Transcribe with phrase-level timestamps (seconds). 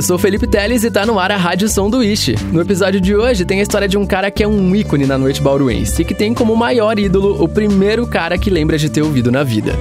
[0.00, 2.34] eu sou Felipe Teles e tá no ar a Rádio Sanduíche.
[2.50, 5.18] No episódio de hoje tem a história de um cara que é um ícone na
[5.18, 9.02] noite bauruense e que tem como maior ídolo o primeiro cara que lembra de ter
[9.02, 9.74] ouvido na vida.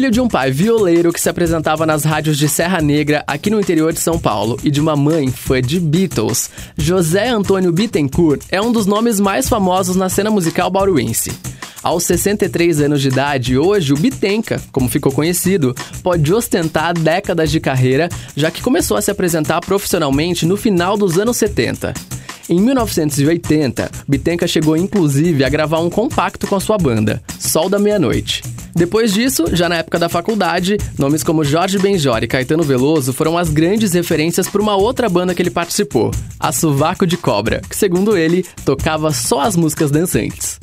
[0.00, 3.60] Filho de um pai violeiro que se apresentava nas rádios de Serra Negra, aqui no
[3.60, 8.62] interior de São Paulo, e de uma mãe fã de Beatles, José Antônio Bittencourt é
[8.62, 11.30] um dos nomes mais famosos na cena musical bauruense.
[11.82, 17.60] Aos 63 anos de idade, hoje o Bitenca, como ficou conhecido, pode ostentar décadas de
[17.60, 21.92] carreira, já que começou a se apresentar profissionalmente no final dos anos 70.
[22.50, 27.78] Em 1980, Bitenca chegou inclusive a gravar um compacto com a sua banda, Sol da
[27.78, 28.42] Meia-Noite.
[28.74, 33.38] Depois disso, já na época da faculdade, nomes como Jorge Benjor e Caetano Veloso foram
[33.38, 37.76] as grandes referências para uma outra banda que ele participou, a Suvaco de Cobra, que
[37.76, 40.58] segundo ele, tocava só as músicas dançantes.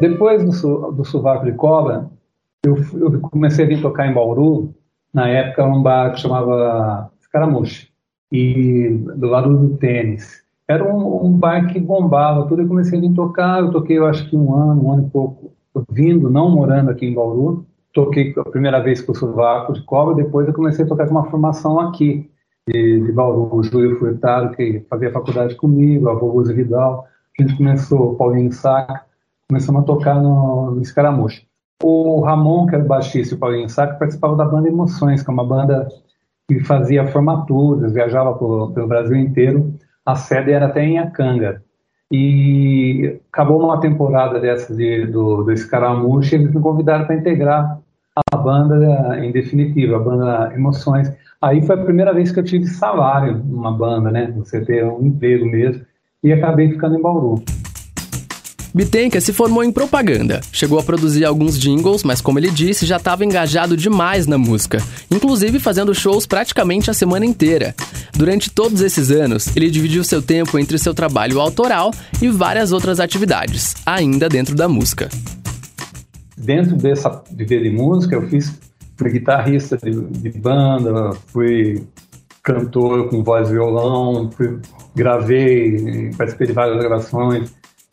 [0.00, 2.08] Depois do, do de Cobra,
[2.64, 4.72] eu, eu, comecei a vir tocar em Bauru,
[5.12, 7.95] na época um bar que chamava Escaramuche,
[8.30, 12.62] e do lado do tênis era um, um bar que bombava tudo.
[12.62, 15.10] Eu comecei a vir tocar, eu toquei, eu acho que um ano, um ano e
[15.10, 15.52] pouco,
[15.90, 17.64] vindo, não morando aqui em Bauru.
[17.92, 21.12] Toquei a primeira vez com o Sovaco de Cobra, depois eu comecei a tocar com
[21.12, 22.28] uma formação aqui,
[22.68, 23.54] de, de Bauru.
[23.54, 27.06] O Júlio Furtado, que fazia faculdade comigo, a Vovô Vidal.
[27.38, 29.02] A gente começou, Paulinho Saca,
[29.48, 31.42] começamos a tocar no, no Escaramuxa.
[31.82, 35.30] O Ramon, que era o baixista, e o Paulinho Saca, participavam da banda Emoções, que
[35.30, 35.88] é uma banda
[36.48, 39.74] que fazia formaturas, viajava pelo, pelo Brasil inteiro
[40.06, 41.60] a sede era até em Acanga.
[42.12, 47.80] E acabou uma temporada dessas de, do, do Escaramuche e eles me convidaram para integrar
[48.32, 51.12] a banda em definitiva, a banda Emoções.
[51.42, 54.32] Aí foi a primeira vez que eu tive salário numa banda, né?
[54.36, 55.84] Você ter um emprego mesmo.
[56.22, 57.42] E acabei ficando em Bauru.
[58.76, 62.98] Bitenca se formou em propaganda, chegou a produzir alguns jingles, mas como ele disse, já
[62.98, 67.74] estava engajado demais na música, inclusive fazendo shows praticamente a semana inteira.
[68.12, 73.00] Durante todos esses anos, ele dividiu seu tempo entre seu trabalho autoral e várias outras
[73.00, 75.08] atividades, ainda dentro da música.
[76.36, 78.60] Dentro dessa viver de música, eu fiz
[78.94, 81.82] fui guitarrista de, de banda, fui
[82.42, 84.58] cantor com voz e violão, fui,
[84.94, 87.50] gravei, participei de várias gravações,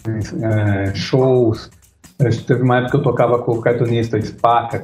[0.07, 1.69] é, shows.
[2.47, 4.83] Teve uma época que eu tocava com o cartunista Spaca,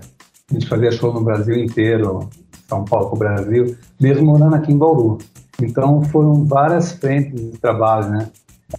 [0.50, 2.28] a gente fazia show no Brasil inteiro,
[2.68, 5.20] São Paulo Brasil, mesmo morando aqui em Bauru.
[5.62, 8.30] Então foram várias frentes de trabalho, né?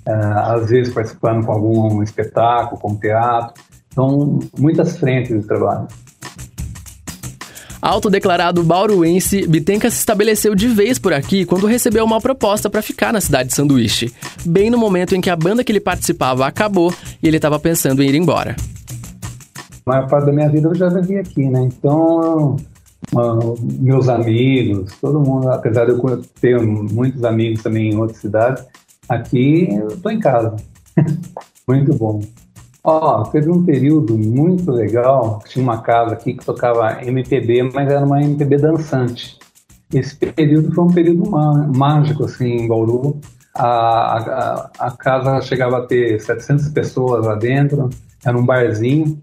[0.07, 3.63] É, às vezes participando com algum espetáculo, com teatro.
[3.93, 5.89] Então, muitas frentes de trabalho.
[7.83, 13.13] Autodeclarado bauruense, Bitenca se estabeleceu de vez por aqui quando recebeu uma proposta para ficar
[13.13, 14.13] na cidade de Sanduíche,
[14.45, 16.93] bem no momento em que a banda que ele participava acabou
[17.23, 18.55] e ele estava pensando em ir embora.
[19.87, 21.63] A maior parte da minha vida eu já vivi aqui, né?
[21.63, 22.57] Então,
[23.81, 28.65] meus amigos, todo mundo, apesar de eu ter muitos amigos também em outras cidades,
[29.09, 30.57] aqui eu estou em casa.
[31.67, 32.21] Muito bom.
[32.83, 37.91] Ó, oh, teve um período muito legal, tinha uma casa aqui que tocava MPB, mas
[37.91, 39.39] era uma MPB dançante.
[39.93, 41.31] Esse período foi um período
[41.77, 43.21] mágico, assim, em Bauru.
[43.55, 47.91] A, a, a, casa chegava a ter 700 pessoas lá dentro,
[48.25, 49.21] era um barzinho,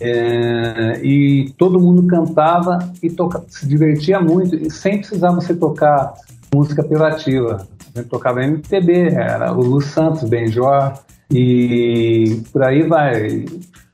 [0.00, 6.12] é, e todo mundo cantava e toca, se divertia muito, e sem precisar você tocar
[6.54, 7.66] música apelativa.
[7.94, 10.92] A gente tocava MPB, era o Lu Santos, Benjor,
[11.30, 13.44] e por aí vai.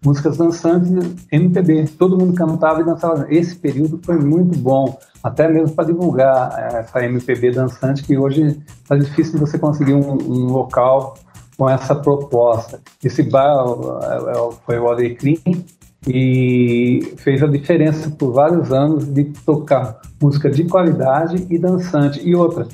[0.05, 0.90] Músicas dançantes,
[1.31, 1.84] MPB.
[1.96, 3.26] Todo mundo cantava e dançava.
[3.31, 8.61] Esse período foi muito bom, até mesmo para divulgar eh, essa MPB dançante, que hoje
[8.82, 11.14] está difícil você conseguir um, um, local
[11.56, 12.81] com essa proposta.
[13.02, 15.38] Esse bar eh, eh, foi o Alecrim
[16.05, 22.20] e fez a diferença por vários anos de tocar música de qualidade e dançante.
[22.28, 22.67] E outra,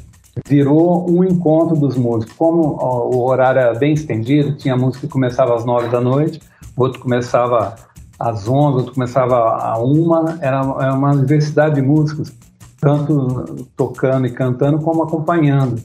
[0.46, 2.34] virou um encontro dos músicos.
[2.34, 6.40] Como o horário era bem estendido, tinha música que começava às nove da noite,
[6.76, 7.74] outro começava
[8.18, 12.32] às onze, outro começava a uma, era, era uma diversidade de músicos,
[12.80, 15.80] tanto tocando e cantando como acompanhando.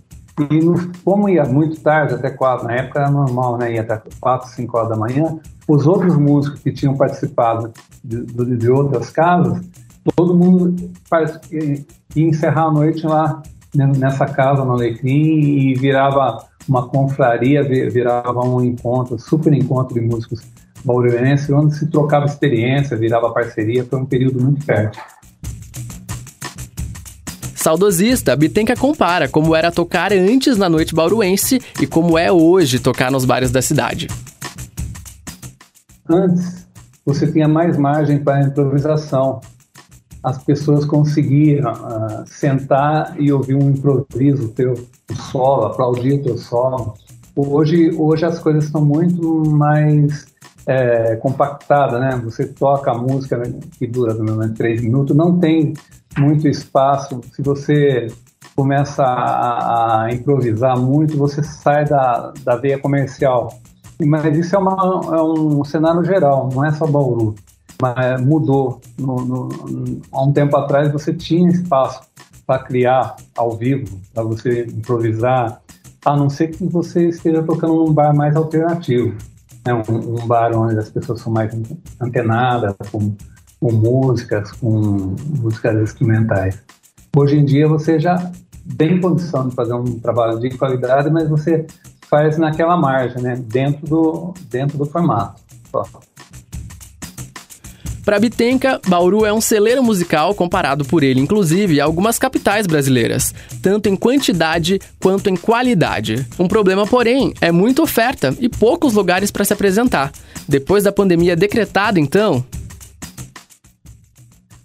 [0.50, 3.74] E no, como ia muito tarde, até quatro, na época era normal, né?
[3.74, 5.38] Ia até quatro, cinco horas da manhã.
[5.68, 7.72] Os outros músicos que tinham participado
[8.04, 9.62] de, de, de outras casas
[10.16, 10.76] todo mundo
[12.16, 13.42] ia encerrar a noite lá
[13.74, 20.42] nessa casa no Alecrim e virava uma confraria, virava um encontro, super encontro de músicos
[20.84, 25.02] bauruenses, onde se trocava experiência, virava parceria, foi um período muito fértil.
[27.56, 33.10] Saudosista, Bitenca compara como era tocar antes na noite bauruense e como é hoje tocar
[33.10, 34.08] nos bares da cidade.
[36.10, 36.68] Antes,
[37.06, 39.40] você tinha mais margem para improvisação.
[40.24, 44.74] As pessoas conseguiam uh, sentar e ouvir um improviso teu,
[45.32, 46.94] solo, aplaudir teu solo.
[47.36, 50.26] Hoje, hoje as coisas estão muito mais
[50.66, 52.22] é, compactadas, né?
[52.24, 55.74] Você toca a música né, que dura pelo menos três minutos, não tem
[56.18, 57.22] muito espaço.
[57.34, 58.08] Se você
[58.56, 63.50] começa a, a, improvisar muito, você sai da, da veia comercial.
[64.00, 67.36] Mas isso é, uma, é um cenário geral, não é só Bauru.
[67.84, 68.80] Mas mudou.
[68.98, 69.50] No, no,
[70.10, 72.02] há um tempo atrás você tinha espaço
[72.48, 75.62] para criar ao vivo, para você improvisar,
[76.06, 79.18] a não ser que você esteja tocando num bar mais alternativo.
[79.66, 79.74] Né?
[79.74, 81.54] Um, um bar onde as pessoas são mais
[82.00, 83.14] antenadas, com,
[83.60, 86.64] com músicas, com músicas instrumentais.
[87.14, 88.32] Hoje em dia você já
[88.78, 91.68] tem condição de fazer um trabalho de qualidade, mas você
[92.10, 93.36] faz naquela margem, né?
[93.36, 95.42] Dentro do, dentro do formato.
[98.04, 103.34] Para Bitenca, Bauru é um celeiro musical comparado por ele, inclusive, a algumas capitais brasileiras,
[103.62, 106.28] tanto em quantidade quanto em qualidade.
[106.38, 110.12] Um problema, porém, é muita oferta e poucos lugares para se apresentar.
[110.48, 112.44] Depois da pandemia decretada, então.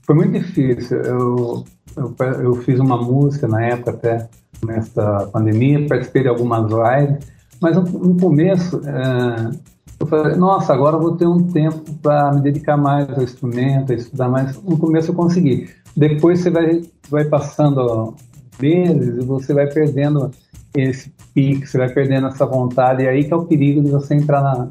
[0.05, 0.99] Foi muito difícil.
[1.03, 1.65] Eu,
[1.97, 4.29] eu, eu fiz uma música na época, até
[4.65, 9.51] nessa pandemia, participei de algumas lives mas no, começo, é,
[10.01, 13.97] eu falei, nossa, agora vou ter um tempo para me dedicar mais ao instrumento, a
[13.97, 14.61] estudar mais.
[14.63, 15.69] No começo eu consegui.
[15.97, 18.15] Depois você vai, vai passando
[18.61, 20.31] meses e você vai perdendo
[20.75, 24.15] esse pique, você vai perdendo essa vontade, e aí que é o perigo de você
[24.15, 24.69] entrar na,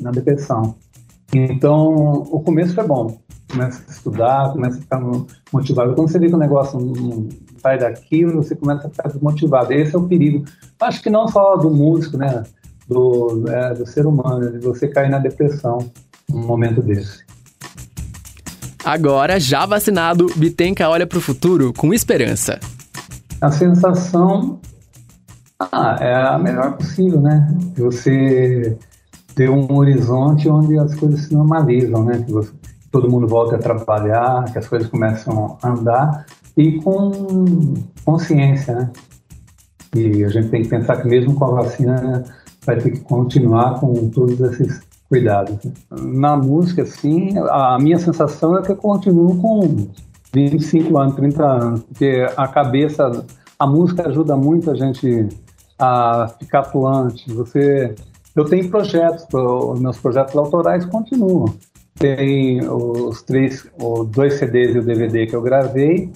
[0.00, 0.74] na depressão.
[1.32, 1.94] Então,
[2.30, 3.18] o começo foi bom.
[3.50, 5.00] Começa a estudar, começa a ficar
[5.52, 5.94] motivado.
[5.94, 7.28] Quando você vê que o negócio não
[7.58, 9.72] sai daquilo, você começa a ficar desmotivado.
[9.72, 10.44] Esse é o perigo.
[10.80, 12.42] Acho que não só do músico, né?
[12.86, 15.78] Do, é, do ser humano, de você cair na depressão
[16.28, 17.24] num momento desse.
[18.84, 22.60] Agora, já vacinado, Bitenca olha para o futuro com esperança.
[23.40, 24.60] A sensação
[25.58, 27.48] ah, é a melhor possível, né?
[27.76, 28.76] Você
[29.34, 32.22] ter um horizonte onde as coisas se normalizam, né?
[32.24, 32.52] Que você,
[32.90, 36.26] todo mundo volta a trabalhar, que as coisas começam a andar
[36.56, 38.90] e com consciência, né?
[39.94, 42.24] E a gente tem que pensar que mesmo com a vacina né,
[42.64, 45.56] vai ter que continuar com todos esses cuidados.
[45.64, 45.72] Né?
[45.90, 49.88] Na música, sim, a minha sensação é que eu continuo com
[50.32, 53.24] 25 anos, 30 anos, porque a cabeça,
[53.58, 55.28] a música ajuda muito a gente
[55.78, 57.32] a ficar atuante.
[57.32, 57.94] Você,
[58.34, 61.54] eu tenho projetos, os meus projetos autorais continuam.
[61.96, 66.10] Tem os três, os dois CDs e o DVD que eu gravei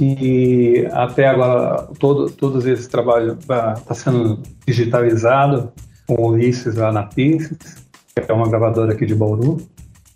[0.00, 5.72] e até agora todo, todos esses trabalhos está tá sendo digitalizado
[6.06, 9.58] com o Ulisses lá na Pixis, que é uma gravadora aqui de Bauru.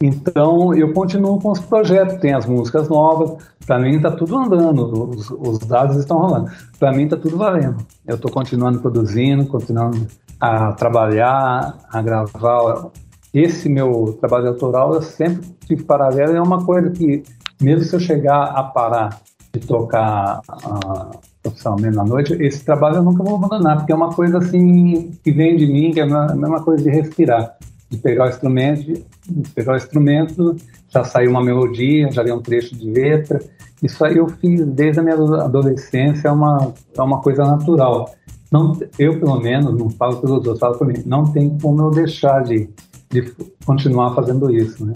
[0.00, 5.10] Então eu continuo com os projetos, tem as músicas novas, para mim está tudo andando,
[5.10, 6.50] os, os, dados estão rolando.
[6.78, 7.84] Para mim está tudo valendo.
[8.06, 10.06] Eu estou continuando produzindo, continuando
[10.40, 12.88] a trabalhar, a gravar.
[13.34, 17.22] Esse meu trabalho autoral eu sempre tive paralelo, é uma coisa que,
[17.60, 19.20] mesmo se eu chegar a parar
[19.52, 24.12] de tocar uh, profissionalmente na noite, esse trabalho eu nunca vou abandonar, porque é uma
[24.12, 27.56] coisa assim que vem de mim, que é a mesma coisa de respirar,
[27.90, 30.56] de pegar o instrumento, de pegar o instrumento,
[30.88, 33.40] já saiu uma melodia, já veio um trecho de letra.
[33.82, 38.10] Isso aí eu fiz desde a minha adolescência, é uma, é uma coisa natural.
[38.50, 41.90] Não, eu, pelo menos, não falo pelos outros, falo por mim, não tem como eu
[41.90, 42.68] deixar de,
[43.10, 44.92] de continuar fazendo isso, né?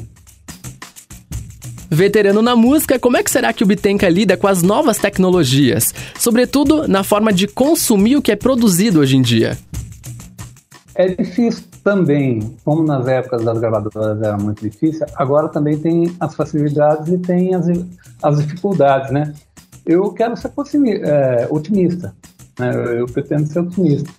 [1.90, 5.94] Veterano na música, como é que será que o Bitenca lida com as novas tecnologias?
[6.18, 9.56] Sobretudo na forma de consumir o que é produzido hoje em dia.
[10.94, 16.34] É difícil também, como nas épocas das gravadoras era muito difícil, agora também tem as
[16.34, 17.66] facilidades e tem as,
[18.22, 19.32] as dificuldades, né?
[19.84, 20.50] Eu quero ser
[21.04, 22.14] é, otimista,
[22.58, 22.74] né?
[22.74, 24.10] eu, eu pretendo ser otimista.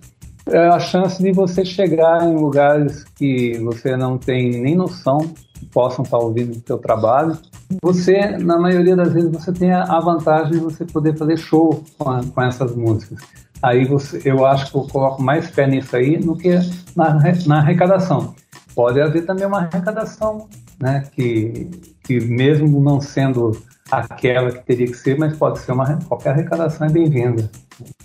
[0.50, 5.33] É a chance de você chegar em lugares que você não tem nem noção
[5.74, 7.38] possam estar ouvindo o seu trabalho.
[7.81, 12.09] Você, na maioria das vezes, você tem a vantagem de você poder fazer show com,
[12.09, 13.19] a, com essas músicas.
[13.62, 16.57] Aí você, eu acho que eu coloco mais fé nisso aí do que
[16.95, 18.36] na, na arrecadação.
[18.75, 20.47] Pode haver também uma arrecadação,
[20.79, 21.03] né?
[21.13, 21.69] Que,
[22.03, 23.51] que mesmo não sendo
[23.89, 27.50] aquela que teria que ser, mas pode ser uma qualquer arrecadação é bem-vinda.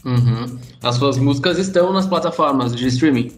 [0.04, 0.59] Uhum.
[0.83, 3.33] As suas músicas estão nas plataformas de streaming?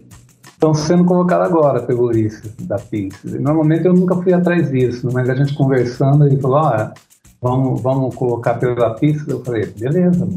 [0.55, 3.23] Estão sendo colocadas agora pelo Ulisses da Pix.
[3.25, 6.93] Normalmente eu nunca fui atrás disso, mas a gente conversando, ele falou: ah,
[7.41, 9.27] vamos, vamos colocar pela Pix.
[9.27, 10.27] Eu falei: beleza.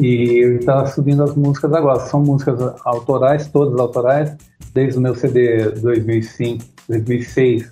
[0.00, 2.00] E ele está subindo as músicas agora.
[2.00, 4.36] São músicas autorais, todas autorais,
[4.74, 7.70] desde o meu CD 2005, 2006,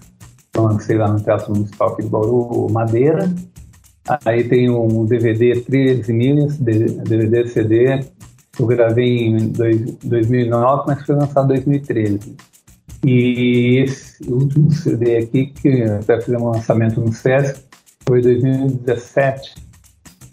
[0.55, 3.29] eu lancei lá no Teatro Municipal aqui de Bauru, Madeira.
[4.25, 8.05] Aí tem um DVD 13 milhas, DVD CD,
[8.59, 12.37] eu gravei em dois, 2009, mas foi lançado em 2013.
[13.05, 17.63] E esse último CD aqui, que até fizemos um lançamento no SESC,
[18.07, 19.69] foi em 2017.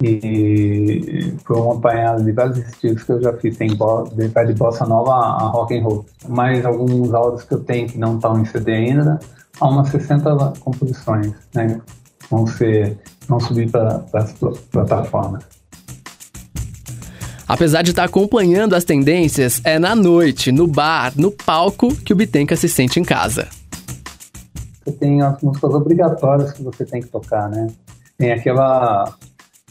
[0.04, 1.80] E foi um
[2.24, 6.06] de vários estilos que eu já fiz, tem de bossa nova a rock and roll.
[6.28, 9.20] Mais alguns áudios que eu tenho que não estão em CD ainda,
[9.60, 11.80] há umas 60 composições, né?
[12.30, 14.34] Vão ser, vão subir para as
[14.72, 15.46] plataformas.
[17.48, 22.16] Apesar de estar acompanhando as tendências, é na noite, no bar, no palco que o
[22.16, 23.48] Bitenca se sente em casa.
[24.84, 27.68] Você tem as músicas obrigatórias que você tem que tocar, né?
[28.18, 29.16] Tem aquela.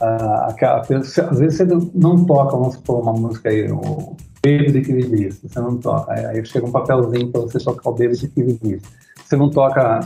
[0.00, 1.64] Uh, aquela às vezes você
[1.94, 6.12] não toca, vamos supor, uma música aí, o Baby de Equilibrista, você não toca.
[6.12, 8.88] Aí chega um papelzinho para você tocar o Baby de Equilibrista.
[9.24, 10.00] Você não toca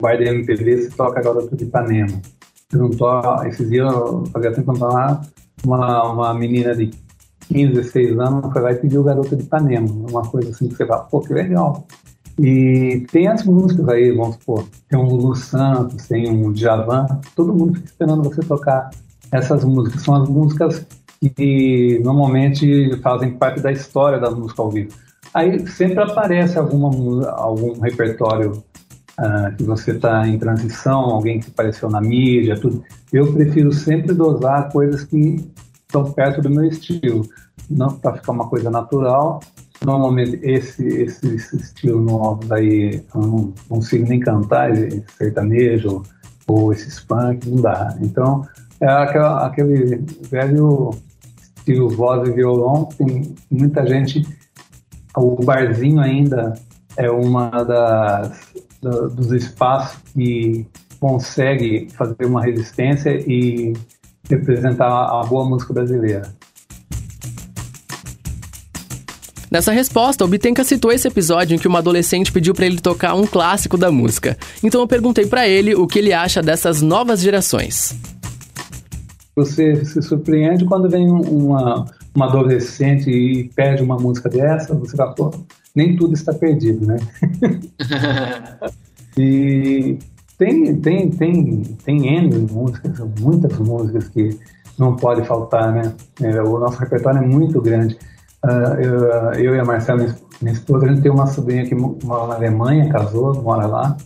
[0.00, 2.20] Bar de MPB, você toca Garota de Ipanema.
[2.68, 3.48] Você não toca.
[3.48, 4.72] Esses dias eu fazia tempo
[5.64, 6.90] uma, uma menina de
[7.54, 10.84] 15, 16 anos, foi lá e pediu Garota de Ipanema, uma coisa assim que você
[10.84, 11.86] fala, pô, que legal.
[12.36, 17.06] E tem as músicas aí, vamos supor, tem um Lulu Santos, tem um Djavan,
[17.36, 18.90] todo mundo fica esperando você tocar
[19.30, 20.02] essas músicas.
[20.02, 20.84] São as músicas
[21.36, 24.92] que normalmente fazem parte da história da música ao vivo.
[25.32, 26.88] Aí sempre aparece alguma,
[27.30, 28.64] algum repertório
[29.18, 32.82] uh, que você está em transição, alguém que apareceu na mídia, tudo.
[33.12, 35.48] Eu prefiro sempre dosar coisas que
[35.94, 37.22] estão perto do meu estilo,
[37.70, 39.40] não para ficar uma coisa natural.
[39.84, 46.02] Normalmente esse esse, esse estilo novo daí eu não consigo nem cantar, esse sertanejo
[46.46, 47.96] ou esses funk, não dá.
[48.00, 48.46] Então
[48.80, 49.96] é aquela, aquele
[50.28, 50.90] velho
[51.56, 54.26] estilo voz e violão, tem muita gente.
[55.16, 56.54] O barzinho ainda
[56.96, 60.66] é uma das dos espaços que
[61.00, 63.72] consegue fazer uma resistência e
[64.28, 66.22] representar a boa música brasileira.
[69.50, 73.14] Nessa resposta, o Bitenka citou esse episódio em que uma adolescente pediu para ele tocar
[73.14, 74.36] um clássico da música.
[74.64, 77.96] Então eu perguntei para ele o que ele acha dessas novas gerações.
[79.36, 85.12] Você se surpreende quando vem uma, uma adolescente e pede uma música dessa, você fala,
[85.14, 85.30] pô,
[85.72, 86.96] nem tudo está perdido, né?
[89.16, 89.98] e
[90.38, 94.38] tem, tem, tem, tem N músicas, muitas músicas que
[94.78, 95.94] não pode faltar, né?
[96.20, 97.96] É, o nosso repertório é muito grande.
[98.44, 102.26] Uh, eu, eu, e a Marcela, minha esposa, a gente tem uma sobrinha que mora
[102.26, 103.96] na Alemanha, casou, mora lá.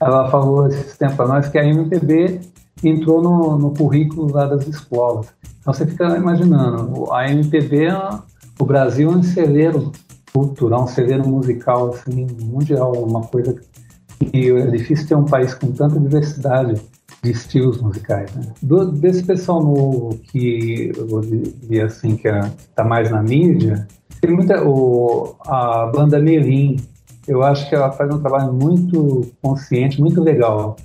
[0.00, 2.40] Ela falou esse tempo para nós que a MPB
[2.84, 5.26] entrou no, no currículo lá das escolas.
[5.60, 8.18] Então você fica imaginando, a MPB, é
[8.58, 9.92] o Brasil é um celeiro
[10.32, 13.56] cultural, um celeiro musical assim, mundial, uma coisa
[14.32, 16.80] e é difícil ter um país com tanta diversidade
[17.22, 18.34] de estilos musicais.
[18.34, 18.42] Né?
[18.62, 23.86] Do, desse pessoal novo que eu dizer assim que está mais na mídia,
[24.20, 26.76] tem muita o, a banda Melim.
[27.26, 30.76] Eu acho que ela faz um trabalho muito consciente, muito legal.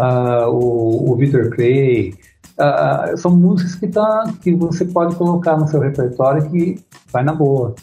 [0.00, 2.14] Uh, o, o Victor Clay,
[2.58, 6.80] uh, são músicas que, tá, que você pode colocar no seu repertório que
[7.12, 7.74] vai na boa.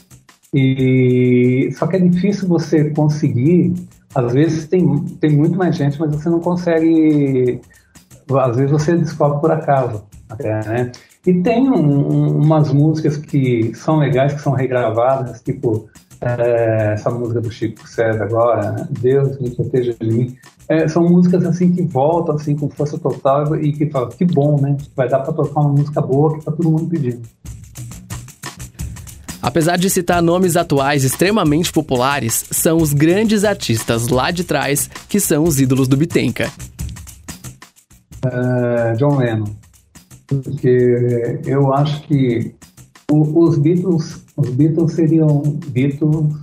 [0.52, 3.74] E só que é difícil você conseguir
[4.16, 7.60] às vezes tem, tem muito mais gente, mas você não consegue.
[8.30, 10.90] Às vezes você descobre por acaso, até, né?
[11.26, 15.90] E tem um, umas músicas que são legais, que são regravadas, tipo
[16.22, 18.88] é, essa música do Chico César agora, né?
[18.90, 20.36] Deus me proteja de mim.
[20.66, 24.58] É, são músicas assim que voltam assim com força total e que fala que bom,
[24.58, 24.78] né?
[24.96, 27.20] Vai dar para tocar uma música boa que tá todo mundo pedindo.
[29.46, 35.20] Apesar de citar nomes atuais extremamente populares, são os grandes artistas lá de trás que
[35.20, 36.50] são os ídolos do Bitenca.
[38.24, 39.46] Uh, John Lennon.
[40.26, 42.56] Porque eu acho que
[43.08, 46.34] o, os Beatles, os Beatles seriam Beatles,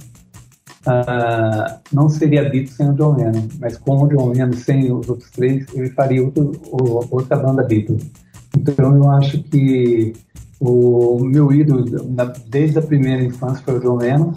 [0.88, 5.10] uh, não seria Beatles sem o John Lennon, mas com o John Lennon sem os
[5.10, 6.54] outros três, ele faria outro,
[7.12, 8.02] outra banda Beatles.
[8.58, 10.14] Então eu acho que
[10.66, 11.84] o meu ídolo
[12.48, 14.34] desde a primeira infância foi o John Lennon.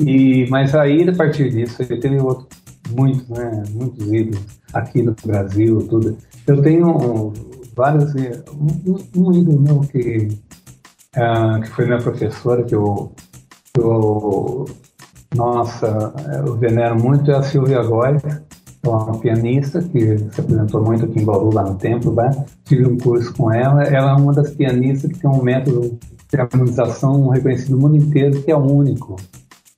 [0.00, 2.48] E, mas aí, a partir disso, eu tenho outro,
[2.90, 6.18] muitos, né, muitos ídolos aqui no Brasil, tudo.
[6.48, 7.32] Eu tenho
[7.76, 8.12] vários.
[8.14, 10.28] Um, um ídolo meu que,
[11.16, 13.12] uh, que foi minha professora, que eu,
[13.78, 14.66] eu
[15.36, 16.12] nossa,
[16.44, 18.42] eu venero muito, é a Silvia Góes, é
[18.84, 22.30] uma pianista que se apresentou muito aqui em Bauru, lá no templo, né?
[22.64, 23.84] tive um curso com ela.
[23.84, 25.98] Ela é uma das pianistas que tem um método
[26.28, 29.16] de harmonização reconhecido no mundo inteiro, que é único.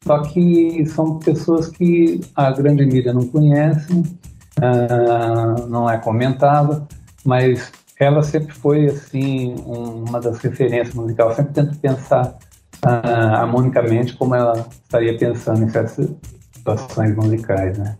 [0.04, 6.87] Só que são pessoas que a grande mídia não conhece, uh, não é comentada,
[7.25, 11.30] mas ela sempre foi assim uma das referências musicais.
[11.30, 12.38] Eu sempre tento pensar
[12.84, 16.11] uh, harmonicamente como ela estaria pensando em certas
[16.52, 17.96] situações musicais, né?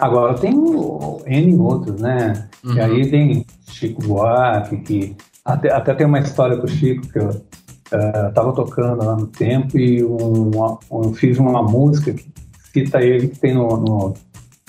[0.00, 2.48] Agora tem N outros, né?
[2.64, 2.74] Uhum.
[2.74, 7.18] E aí tem Chico Buarque, que até, até tem uma história com o Chico que
[7.18, 10.50] eu uh, tocando lá no tempo e um,
[10.90, 12.30] um, eu fiz uma música que
[12.72, 14.14] cita ele que tem no, no,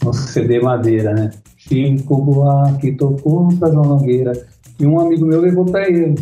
[0.04, 1.32] no CD Madeira, né?
[1.58, 4.34] Chico Buarque tocou pra João Nogueira
[4.80, 6.16] e um amigo meu levou para ele.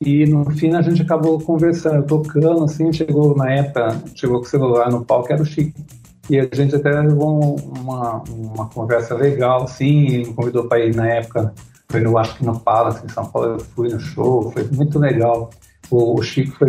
[0.00, 4.48] E no fim a gente acabou conversando, tocando, assim, chegou na época, chegou com o
[4.48, 5.80] celular no palco, era o Chico.
[6.28, 11.06] E a gente até levou uma, uma conversa legal, assim, me convidou para ir na
[11.06, 11.54] época,
[11.88, 14.98] foi no, acho que no Palace, em São Paulo, eu fui no show, foi muito
[14.98, 15.50] legal.
[15.88, 16.68] O, o Chico foi,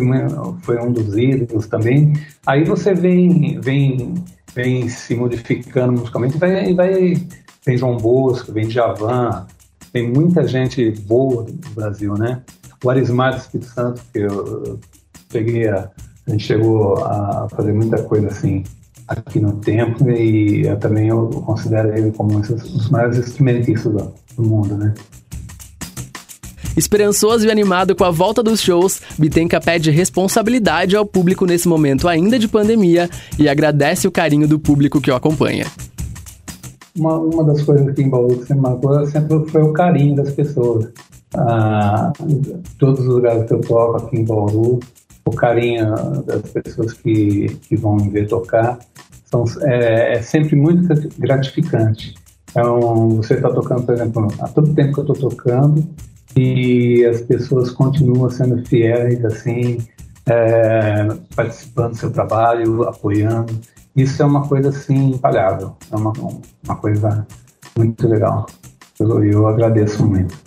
[0.61, 2.13] foi um dos ídolos também.
[2.45, 4.13] Aí você vem, vem,
[4.53, 7.15] vem se modificando musicalmente, vai, vai,
[7.65, 9.47] vem João Bosco, vem Javan,
[9.91, 12.43] tem muita gente boa no Brasil, né?
[12.83, 14.79] O Arismar do Espírito Santo, que eu, eu
[15.29, 15.89] peguei a,
[16.27, 18.63] a gente chegou a fazer muita coisa assim
[19.07, 24.13] aqui no tempo e eu também eu considero ele como um dos maiores instrumentistas do,
[24.35, 24.93] do mundo, né?
[26.75, 32.07] Esperançoso e animado com a volta dos shows, Bitenca pede responsabilidade ao público nesse momento
[32.07, 35.65] ainda de pandemia e agradece o carinho do público que o acompanha.
[36.95, 40.31] Uma, uma das coisas que em Bauru que sempre marcou sempre foi o carinho das
[40.31, 40.89] pessoas.
[41.35, 42.13] Ah,
[42.77, 44.79] todos os lugares que eu toco aqui em Bauru,
[45.25, 48.77] o carinho das pessoas que, que vão me ver tocar
[49.29, 50.87] são, é, é sempre muito
[51.17, 52.15] gratificante.
[52.49, 55.87] Então, você está tocando, por exemplo, há todo tempo que eu estou tocando
[56.35, 59.77] e as pessoas continuam sendo fiéis, assim,
[60.25, 63.53] é, participando do seu trabalho, apoiando.
[63.95, 65.75] Isso é uma coisa, assim, impagável.
[65.91, 66.13] É uma,
[66.65, 67.25] uma coisa
[67.77, 68.45] muito legal.
[68.99, 70.46] Eu, eu agradeço muito.